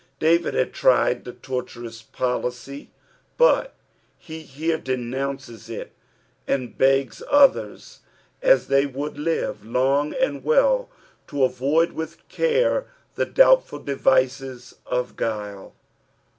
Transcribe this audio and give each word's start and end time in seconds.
I 0.03 0.17
David 0.17 0.55
hsd 0.55 0.73
tried 0.73 1.25
the 1.25 1.33
tortuous 1.33 2.01
policy, 2.01 2.89
but 3.37 3.75
he 4.17 4.41
here 4.41 4.79
denounces 4.79 5.69
it, 5.69 5.91
and 6.47 6.75
begs 6.75 7.21
others 7.29 7.99
I 8.41 8.45
as 8.47 8.67
they 8.67 8.87
would 8.87 9.19
live 9.19 9.63
long 9.63 10.15
and 10.15 10.43
well 10.43 10.89
to 11.27 11.43
avoid 11.43 11.91
with 11.91 12.27
care 12.29 12.87
the 13.13 13.27
doubtful 13.27 13.77
devices 13.77 14.73
of 14.87 15.15
Rvdle. 15.17 15.73